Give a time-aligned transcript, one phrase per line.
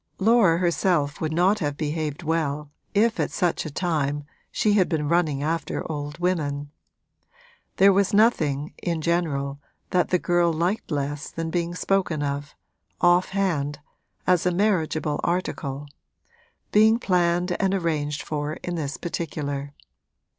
[0.17, 5.07] Laura herself would not have behaved well if at such a time she had been
[5.07, 6.71] running after old women.
[7.77, 9.61] There was nothing, in general,
[9.91, 12.55] that the girl liked less than being spoken of,
[12.99, 13.77] off hand,
[14.25, 15.87] as a marriageable article
[16.71, 19.75] being planned and arranged for in this particular.